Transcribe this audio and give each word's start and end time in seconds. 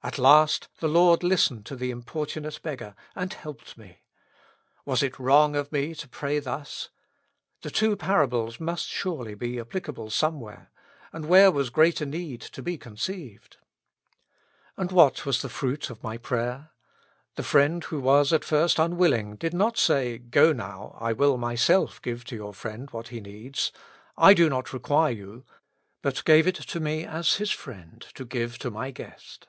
At 0.00 0.16
last 0.16 0.68
the 0.78 0.88
Lord 0.88 1.22
listened 1.22 1.66
to 1.66 1.76
the 1.76 1.90
importunate 1.90 2.62
beggar, 2.62 2.94
and 3.16 3.34
helped 3.34 3.76
me. 3.76 3.98
Was 4.86 5.02
it 5.02 5.18
wrong 5.18 5.54
of 5.56 5.72
me 5.72 5.92
to 5.96 6.08
pray 6.08 6.38
thus? 6.38 6.88
The 7.62 7.70
two 7.70 7.94
parables 7.96 8.58
must 8.60 8.86
surely 8.88 9.34
be 9.34 9.58
applicable 9.60 10.08
somewhere, 10.08 10.70
and 11.12 11.26
where 11.26 11.50
was 11.50 11.68
greater 11.68 12.06
need 12.06 12.40
to 12.42 12.62
be 12.62 12.78
con 12.78 12.94
ceived?'' 12.96 13.56
And 14.78 14.92
what 14.92 15.26
was 15.26 15.42
the 15.42 15.50
fruit 15.50 15.90
of 15.90 16.02
my 16.02 16.16
prayer? 16.16 16.70
The 17.34 17.42
friend 17.42 17.82
who 17.84 18.00
was 18.00 18.32
at 18.32 18.44
first 18.44 18.78
unwilling, 18.78 19.34
did 19.36 19.52
not 19.52 19.76
say, 19.76 20.16
Go 20.16 20.52
now, 20.54 20.96
I 21.00 21.12
will 21.12 21.36
myself 21.36 22.00
give 22.00 22.24
to 22.26 22.36
your 22.36 22.54
friend 22.54 22.88
what 22.92 23.08
he 23.08 23.20
needs; 23.20 23.72
I 24.16 24.32
do 24.32 24.48
not 24.48 24.72
require 24.72 25.12
you; 25.12 25.44
but 26.02 26.24
gave 26.24 26.46
it 26.46 26.54
to 26.54 26.80
me 26.80 27.04
as 27.04 27.34
His 27.34 27.50
friend, 27.50 28.00
to 28.14 28.24
give 28.24 28.58
to 28.58 28.70
my 28.70 28.90
gHest. 28.92 29.46